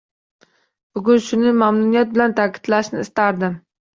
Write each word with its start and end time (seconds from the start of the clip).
Bugun 0.97 1.19
shuni 1.25 1.51
mamnuniyat 1.59 2.15
bilan 2.15 2.35
taʼkidlashni 2.39 3.01
istardim. 3.07 3.57